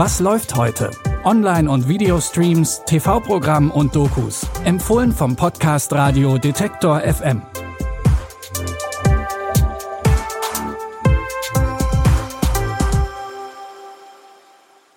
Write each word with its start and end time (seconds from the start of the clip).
Was 0.00 0.20
läuft 0.20 0.54
heute? 0.54 0.92
Online- 1.24 1.68
und 1.68 1.88
Videostreams, 1.88 2.82
TV-Programm 2.86 3.72
und 3.72 3.96
Dokus. 3.96 4.46
Empfohlen 4.62 5.10
vom 5.10 5.34
Podcast 5.34 5.92
Radio 5.92 6.38
Detektor 6.38 7.00
FM. 7.00 7.42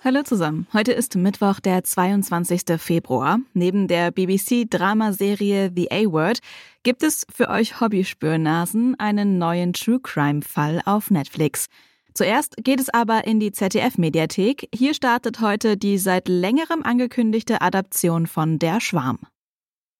Hallo 0.04 0.22
zusammen. 0.22 0.68
Heute 0.72 0.92
ist 0.92 1.16
Mittwoch, 1.16 1.58
der 1.58 1.82
22. 1.82 2.80
Februar. 2.80 3.40
Neben 3.54 3.88
der 3.88 4.12
BBC-Dramaserie 4.12 5.72
The 5.74 5.90
A-Word 5.90 6.38
gibt 6.84 7.02
es 7.02 7.26
für 7.34 7.48
euch 7.48 7.80
Hobbyspürnasen 7.80 8.94
einen 9.00 9.38
neuen 9.38 9.72
True 9.72 9.98
Crime-Fall 10.00 10.80
auf 10.84 11.10
Netflix. 11.10 11.66
Zuerst 12.14 12.56
geht 12.62 12.80
es 12.80 12.90
aber 12.90 13.26
in 13.26 13.40
die 13.40 13.52
ZDF-Mediathek. 13.52 14.68
Hier 14.74 14.94
startet 14.94 15.40
heute 15.40 15.76
die 15.76 15.98
seit 15.98 16.28
längerem 16.28 16.82
angekündigte 16.82 17.62
Adaption 17.62 18.26
von 18.26 18.58
Der 18.58 18.80
Schwarm. 18.80 19.18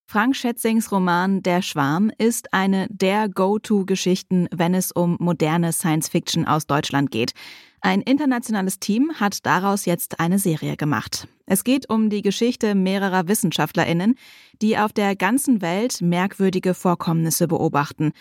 Frank 0.07 0.37
Schätzings 0.37 0.93
Roman 0.93 1.43
Der 1.43 1.63
Schwarm 1.63 2.11
ist 2.19 2.53
eine 2.53 2.87
der 2.91 3.31
Go-To-Geschichten, 3.31 4.47
wenn 4.55 4.75
es 4.75 4.93
um 4.93 5.17
moderne 5.21 5.73
Science-Fiction 5.73 6.47
aus 6.47 6.67
Deutschland 6.67 7.11
geht. 7.11 7.33
Ein 7.81 8.03
internationales 8.03 8.79
Team 8.79 9.13
hat 9.15 9.47
daraus 9.47 9.87
jetzt 9.87 10.21
eine 10.21 10.39
Serie 10.39 10.77
gemacht. 10.77 11.29
Es 11.47 11.65
geht 11.65 11.89
um 11.89 12.11
die 12.11 12.23
Geschichte 12.23 12.75
mehrerer 12.75 13.27
Wissenschaftlerinnen, 13.27 14.17
die 14.61 14.77
auf 14.77 14.93
der 14.93 15.17
ganzen 15.17 15.63
Welt 15.63 16.03
merkwürdige 16.03 16.75
Vorkommnisse 16.75 17.49
beobachten. 17.49 18.13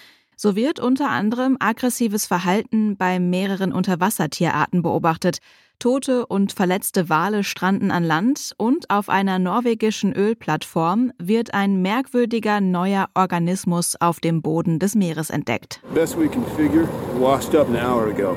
So 0.44 0.56
wird 0.56 0.80
unter 0.80 1.12
anderem 1.12 1.56
aggressives 1.60 2.26
Verhalten 2.26 2.98
bei 2.98 3.20
mehreren 3.20 3.72
Unterwassertierarten 3.72 4.82
beobachtet. 4.82 5.38
Tote 5.78 6.26
und 6.26 6.52
verletzte 6.52 7.10
Wale 7.10 7.44
stranden 7.44 7.92
an 7.92 8.04
Land 8.04 8.54
und 8.58 8.90
auf 8.90 9.08
einer 9.08 9.38
norwegischen 9.38 10.14
Ölplattform 10.14 11.12
wird 11.20 11.54
ein 11.54 11.84
merkwürdiger 11.84 12.60
neuer 12.60 13.10
Organismus 13.14 13.96
auf 14.00 14.20
dem 14.20 14.42
Boden 14.42 14.80
des 14.80 14.96
Meeres 14.96 15.30
entdeckt. 15.30 15.80
Best 15.94 16.18
we 16.18 16.28
can 16.28 16.44
figure, 16.58 16.88
washed 17.20 17.54
up 17.54 17.70
an 17.70 17.76
hour 17.76 18.08
ago. 18.08 18.36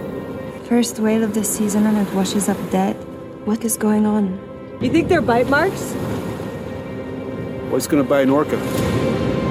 First 0.69 1.03
whale 1.03 1.25
of 1.25 1.33
the 1.33 1.43
season 1.43 1.87
and 1.87 1.97
it 2.07 2.15
washes 2.15 2.51
up 2.51 2.59
dead. 2.71 2.97
What 3.47 3.65
is 3.65 3.79
going 3.79 4.05
on? 4.05 4.39
You 4.83 4.91
think 4.91 5.09
they're 5.09 5.23
bite 5.23 5.49
marks? 5.49 5.95
What's 7.71 7.89
gonna 7.89 8.05
bite 8.05 8.25
an 8.25 8.31
orca? 8.31 8.59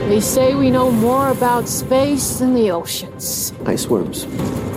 They 0.08 0.20
say 0.20 0.54
we 0.54 0.70
know 0.70 0.92
more 0.92 1.30
about 1.30 1.70
space 1.70 2.40
than 2.40 2.54
the 2.54 2.72
oceans. 2.72 3.54
Ice 3.66 3.88
worms. 3.88 4.26
I 4.26 4.28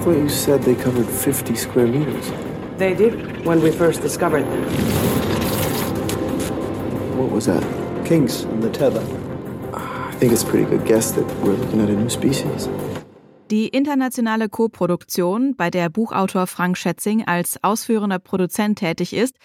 thought 0.04 0.16
you 0.16 0.28
said 0.28 0.62
they 0.62 0.76
covered 0.76 1.06
50 1.06 1.56
square 1.56 1.88
meters. 1.88 2.30
They 2.78 2.94
did 2.94 3.44
when 3.44 3.60
we 3.60 3.72
first 3.72 4.02
discovered 4.02 4.44
them. 4.44 4.62
What 7.18 7.32
was 7.32 7.46
that? 7.46 7.62
Kinks 8.06 8.44
in 8.44 8.60
the 8.60 8.70
tether. 8.70 9.02
I 9.74 10.12
think 10.12 10.32
it's 10.32 10.44
a 10.44 10.46
pretty 10.46 10.64
good 10.64 10.86
guess 10.86 11.10
that 11.12 11.24
we're 11.42 11.54
looking 11.54 11.80
at 11.80 11.90
a 11.90 11.94
new 11.94 12.08
species. 12.08 12.68
Die 13.50 13.68
internationale 13.68 14.48
Koproduktion, 14.48 15.56
bei 15.56 15.70
der 15.70 15.88
Buchautor 15.88 16.46
Frank 16.46 16.76
Schätzing 16.78 17.26
als 17.26 17.62
ausführender 17.62 18.18
Produzent 18.18 18.78
tätig 18.78 19.12
ist, 19.12 19.36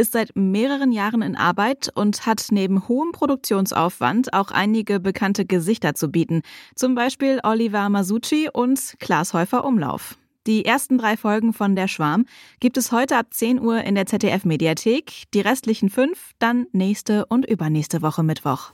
ist 0.00 0.12
seit 0.12 0.34
mehreren 0.34 0.92
Jahren 0.92 1.20
in 1.20 1.36
Arbeit 1.36 1.90
und 1.94 2.24
hat 2.24 2.46
neben 2.50 2.88
hohem 2.88 3.12
Produktionsaufwand 3.12 4.32
auch 4.32 4.50
einige 4.50 4.98
bekannte 4.98 5.44
Gesichter 5.44 5.94
zu 5.94 6.08
bieten, 6.08 6.40
zum 6.74 6.94
Beispiel 6.94 7.38
Oliver 7.42 7.88
Masucci 7.90 8.48
und 8.50 8.94
Klaas 8.98 9.34
Häufer 9.34 9.64
Umlauf. 9.64 10.16
Die 10.46 10.64
ersten 10.64 10.96
drei 10.96 11.18
Folgen 11.18 11.52
von 11.52 11.76
Der 11.76 11.86
Schwarm 11.86 12.24
gibt 12.60 12.78
es 12.78 12.92
heute 12.92 13.18
ab 13.18 13.26
10 13.30 13.60
Uhr 13.60 13.84
in 13.84 13.94
der 13.94 14.06
ZDF-Mediathek, 14.06 15.24
die 15.34 15.40
restlichen 15.42 15.90
fünf 15.90 16.32
dann 16.38 16.66
nächste 16.72 17.26
und 17.26 17.44
übernächste 17.44 18.00
Woche 18.00 18.22
Mittwoch. 18.22 18.72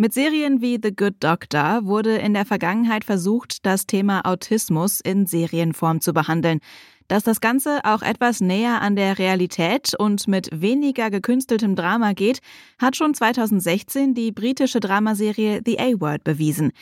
Mit 0.00 0.12
Serien 0.12 0.60
wie 0.60 0.78
The 0.80 0.94
Good 0.94 1.14
Doctor 1.18 1.80
wurde 1.84 2.18
in 2.18 2.32
der 2.32 2.44
Vergangenheit 2.44 3.04
versucht, 3.04 3.66
das 3.66 3.84
Thema 3.86 4.26
Autismus 4.26 5.00
in 5.00 5.26
Serienform 5.26 6.00
zu 6.00 6.12
behandeln. 6.12 6.60
Dass 7.08 7.24
das 7.24 7.40
Ganze 7.40 7.80
auch 7.84 8.02
etwas 8.02 8.40
näher 8.40 8.82
an 8.82 8.94
der 8.94 9.18
Realität 9.18 9.94
und 9.98 10.28
mit 10.28 10.50
weniger 10.52 11.10
gekünsteltem 11.10 11.74
Drama 11.74 12.12
geht, 12.12 12.40
hat 12.78 12.96
schon 12.96 13.14
2016 13.14 14.12
die 14.12 14.30
britische 14.30 14.78
Dramaserie 14.78 15.62
The 15.64 15.78
A-Word 15.78 16.22
bewiesen. 16.22 16.72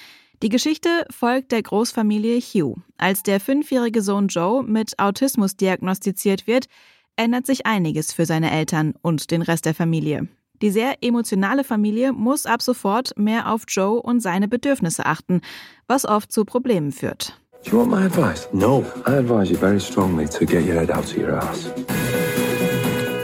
Die 0.43 0.49
Geschichte 0.49 1.07
folgt 1.11 1.53
der 1.53 1.63
Großfamilie 1.63 2.41
Hugh. 2.41 2.77
Als 2.99 3.23
der 3.23 3.39
fünfjährige 3.39 4.03
Sohn 4.03 4.27
Joe 4.27 4.65
mit 4.65 4.99
Autismus 4.99 5.57
diagnostiziert 5.57 6.49
wird, 6.49 6.67
ändert 7.15 7.47
sich 7.47 7.65
einiges 7.65 8.13
für 8.13 8.27
seine 8.27 8.51
Eltern 8.51 8.95
und 9.01 9.31
den 9.31 9.43
Rest 9.43 9.65
der 9.65 9.75
Familie. 9.75 10.29
Die 10.61 10.71
sehr 10.71 11.03
emotionale 11.03 11.65
Familie 11.65 12.13
muss 12.13 12.47
ab 12.47 12.63
sofort 12.63 13.17
mehr 13.17 13.51
auf 13.53 13.63
Joe 13.69 14.01
und 14.03 14.21
seine 14.21 14.49
Bedürfnisse 14.49 15.07
achten, 15.07 15.41
was 15.87 16.05
oft 16.05 16.33
zu 16.33 16.45
Problemen 16.45 16.93
führt. 16.93 17.39
Do 17.67 17.73
you 17.73 17.79
want 17.79 17.91
my 17.91 18.05
advice? 18.07 18.47
No. 18.53 18.85
I 19.07 19.17
advise 19.17 19.51
you 19.51 19.57
very 19.57 19.81
strongly 19.81 20.29
to 20.29 20.47
get 20.47 20.63
your 20.63 20.77
head 20.77 20.89
out 20.89 21.11
of 21.11 21.17
your 21.17 21.35
ass. 21.35 21.67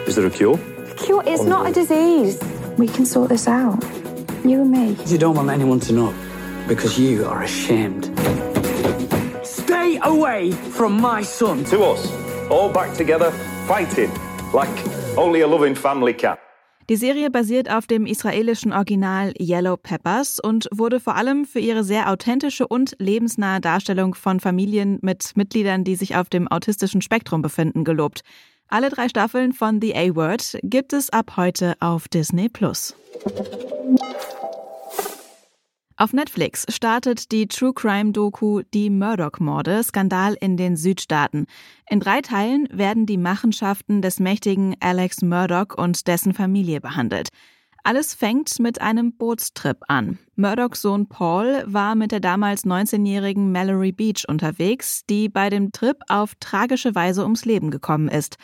Is 0.09 0.17
there 0.17 0.27
a 0.27 0.31
cure? 0.31 0.59
Cure 0.97 1.23
is 1.29 1.45
not 1.45 1.71
a 1.71 1.73
disease. 1.73 2.43
We 2.77 2.89
can 2.89 3.07
sort 3.07 3.29
this 3.29 3.47
out. 3.47 3.81
You 4.45 4.63
and 4.63 4.73
me. 4.73 4.97
You 5.07 5.17
don't 5.17 5.37
want 5.37 5.49
anyone 5.49 5.79
to 5.79 5.93
know 5.93 6.13
because 6.67 6.99
you 6.99 7.25
are 7.25 7.45
ashamed. 7.45 8.07
Stay 9.45 10.01
away 10.03 10.51
from 10.51 11.01
my 11.01 11.23
son. 11.23 11.63
To 11.67 11.85
us, 11.85 12.11
all 12.51 12.69
back 12.69 12.97
together, 12.97 13.31
fighting 13.69 14.11
like 14.53 14.77
only 15.17 15.43
a 15.43 15.47
loving 15.47 15.77
family 15.77 16.15
can. 16.15 16.37
Die 16.89 16.97
Serie 16.97 17.31
basiert 17.31 17.71
auf 17.71 17.87
dem 17.87 18.07
israelischen 18.07 18.73
Original 18.73 19.33
Yellow 19.39 19.77
Peppers 19.77 20.41
und 20.41 20.69
wurde 20.73 20.99
vor 20.99 21.15
allem 21.15 21.45
für 21.45 21.61
ihre 21.61 21.85
sehr 21.85 22.11
authentische 22.11 22.67
und 22.67 22.97
lebensnahe 22.99 23.61
Darstellung 23.61 24.15
von 24.15 24.41
Familien 24.41 24.99
mit 25.01 25.37
Mitgliedern, 25.37 25.85
die 25.85 25.95
sich 25.95 26.17
auf 26.17 26.29
dem 26.29 26.49
autistischen 26.49 27.01
Spektrum 27.01 27.41
befinden, 27.41 27.85
gelobt. 27.85 28.23
Alle 28.69 28.91
drei 28.91 29.09
Staffeln 29.09 29.53
von 29.53 29.81
The 29.81 29.95
A-Word 29.95 30.59
gibt 30.63 30.93
es 30.93 31.11
ab 31.11 31.37
heute 31.37 31.75
auf 31.81 32.09
Disney 32.09 32.49
Plus. 32.49 32.97
Auf 36.03 36.13
Netflix 36.13 36.67
startet 36.69 37.31
die 37.31 37.47
True 37.47 37.73
Crime 37.73 38.11
Doku 38.11 38.63
Die 38.75 38.91
Murdoch-Morde, 38.91 39.85
Skandal 39.85 40.35
in 40.41 40.57
den 40.57 40.77
Südstaaten. 40.77 41.47
In 41.89 42.01
drei 42.01 42.21
Teilen 42.23 42.67
werden 42.73 43.07
die 43.07 43.19
Machenschaften 43.19 44.03
des 44.03 44.19
mächtigen 44.19 44.75
Alex 44.81 45.23
Murdoch 45.23 45.77
und 45.77 46.09
dessen 46.09 46.35
Familie 46.35 46.81
behandelt. 46.81 47.29
Alles 47.85 48.15
fängt 48.15 48.59
mit 48.59 48.81
einem 48.81 49.13
Bootstrip 49.17 49.77
an. 49.87 50.19
Murdochs 50.35 50.83
Sohn 50.83 51.09
Paul 51.09 51.63
war 51.67 51.95
mit 51.95 52.11
der 52.11 52.19
damals 52.19 52.65
19-jährigen 52.65 53.53
Mallory 53.53 53.93
Beach 53.93 54.25
unterwegs, 54.27 55.03
die 55.09 55.29
bei 55.29 55.51
dem 55.51 55.71
Trip 55.71 55.99
auf 56.09 56.33
tragische 56.41 56.97
Weise 56.97 57.23
ums 57.23 57.45
Leben 57.45 57.71
gekommen 57.71 58.09
ist. 58.09 58.39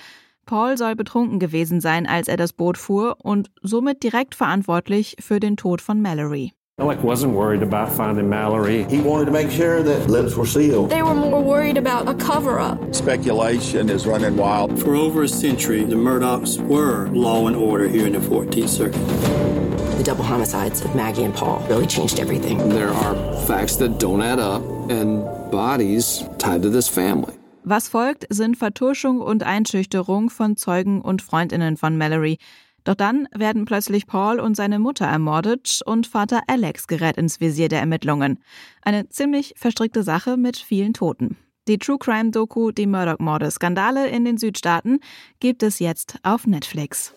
Paul 0.46 0.78
soll 0.78 0.94
betrunken 0.94 1.40
gewesen 1.40 1.80
sein, 1.80 2.06
als 2.06 2.28
er 2.28 2.36
das 2.36 2.52
Boot 2.52 2.78
fuhr 2.78 3.16
und 3.18 3.50
somit 3.62 4.04
direkt 4.04 4.36
verantwortlich 4.36 5.16
für 5.18 5.40
den 5.40 5.56
Tod 5.56 5.82
von 5.82 6.00
Mallory. 6.00 6.52
Alec 6.80 7.02
wasn't 7.02 7.32
worried 7.32 7.64
about 7.64 7.90
finding 7.90 8.30
Mallory. 8.30 8.84
He 8.84 9.00
wanted 9.00 9.24
to 9.24 9.32
make 9.32 9.50
sure 9.50 9.82
that 9.82 10.08
lips 10.08 10.36
were 10.36 10.46
sealed. 10.46 10.90
They 10.90 11.02
were 11.02 11.12
more 11.12 11.42
worried 11.42 11.76
about 11.76 12.08
a 12.08 12.14
cover 12.14 12.60
up. 12.60 12.94
Speculation 12.94 13.90
is 13.90 14.06
running 14.06 14.36
wild. 14.36 14.80
For 14.80 14.94
over 14.94 15.24
a 15.24 15.28
century, 15.28 15.82
the 15.82 15.96
Murdochs 15.96 16.64
were 16.68 17.08
law 17.08 17.48
and 17.48 17.56
order 17.56 17.88
here 17.88 18.06
in 18.06 18.12
the 18.12 18.20
14th 18.20 18.68
Circuit. 18.68 19.04
The 19.96 20.04
double 20.04 20.22
homicides 20.22 20.84
of 20.84 20.94
Maggie 20.94 21.24
and 21.24 21.34
Paul 21.34 21.66
really 21.68 21.88
changed 21.88 22.20
everything. 22.20 22.68
There 22.68 22.90
are 22.90 23.14
facts 23.44 23.74
that 23.78 23.98
don't 23.98 24.22
add 24.22 24.38
up 24.38 24.62
and 24.88 25.24
bodies 25.50 26.22
tied 26.38 26.62
to 26.62 26.70
this 26.70 26.86
family. 26.86 27.34
Was 27.64 27.88
folgt, 27.88 28.24
sind 28.30 28.56
Vertuschung 28.56 29.20
und 29.20 29.42
Einschüchterung 29.42 30.30
von 30.30 30.56
Zeugen 30.56 31.02
und 31.02 31.22
Freundinnen 31.22 31.76
von 31.76 31.98
Mallory. 31.98 32.38
Doch 32.88 32.94
dann 32.94 33.28
werden 33.34 33.66
plötzlich 33.66 34.06
Paul 34.06 34.40
und 34.40 34.54
seine 34.54 34.78
Mutter 34.78 35.04
ermordet 35.04 35.82
und 35.84 36.06
Vater 36.06 36.40
Alex 36.46 36.86
gerät 36.86 37.18
ins 37.18 37.38
Visier 37.38 37.68
der 37.68 37.80
Ermittlungen. 37.80 38.38
Eine 38.80 39.10
ziemlich 39.10 39.52
verstrickte 39.58 40.02
Sache 40.02 40.38
mit 40.38 40.56
vielen 40.56 40.94
Toten. 40.94 41.36
Die 41.68 41.76
True 41.76 41.98
Crime 41.98 42.30
Doku 42.30 42.70
Die 42.70 42.86
Murdoch-Morde 42.86 43.50
Skandale 43.50 44.08
in 44.08 44.24
den 44.24 44.38
Südstaaten 44.38 45.00
gibt 45.38 45.62
es 45.62 45.80
jetzt 45.80 46.18
auf 46.22 46.46
Netflix. 46.46 47.12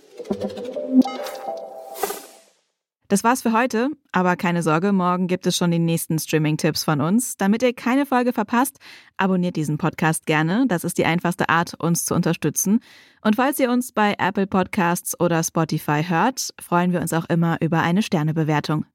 Das 3.11 3.25
war's 3.25 3.41
für 3.41 3.51
heute, 3.51 3.89
aber 4.13 4.37
keine 4.37 4.63
Sorge, 4.63 4.93
morgen 4.93 5.27
gibt 5.27 5.45
es 5.45 5.57
schon 5.57 5.69
die 5.69 5.79
nächsten 5.79 6.17
Streaming-Tipps 6.17 6.85
von 6.85 7.01
uns. 7.01 7.35
Damit 7.35 7.61
ihr 7.61 7.73
keine 7.73 8.05
Folge 8.05 8.31
verpasst, 8.31 8.79
abonniert 9.17 9.57
diesen 9.57 9.77
Podcast 9.77 10.25
gerne. 10.25 10.63
Das 10.69 10.85
ist 10.85 10.97
die 10.97 11.03
einfachste 11.03 11.49
Art, 11.49 11.73
uns 11.73 12.05
zu 12.05 12.15
unterstützen. 12.15 12.79
Und 13.21 13.35
falls 13.35 13.59
ihr 13.59 13.69
uns 13.69 13.91
bei 13.91 14.15
Apple 14.17 14.47
Podcasts 14.47 15.19
oder 15.19 15.43
Spotify 15.43 16.05
hört, 16.07 16.53
freuen 16.61 16.93
wir 16.93 17.01
uns 17.01 17.11
auch 17.11 17.25
immer 17.25 17.57
über 17.59 17.81
eine 17.81 18.01
Sternebewertung. 18.01 18.85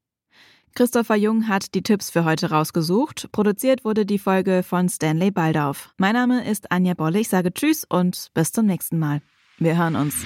Christopher 0.73 1.15
Jung 1.15 1.47
hat 1.47 1.75
die 1.75 1.83
Tipps 1.83 2.09
für 2.09 2.25
heute 2.25 2.49
rausgesucht. 2.49 3.29
Produziert 3.31 3.85
wurde 3.85 4.07
die 4.07 4.17
Folge 4.17 4.63
von 4.63 4.89
Stanley 4.89 5.29
Baldauf. 5.29 5.93
Mein 5.97 6.13
Name 6.13 6.43
ist 6.43 6.71
Anja 6.71 6.95
Bolle. 6.95 7.19
Ich 7.19 7.29
sage 7.29 7.53
Tschüss 7.53 7.83
und 7.87 8.31
bis 8.33 8.51
zum 8.51 8.65
nächsten 8.65 8.97
Mal. 8.97 9.21
Wir 9.59 9.77
hören 9.77 9.95
uns. 9.95 10.25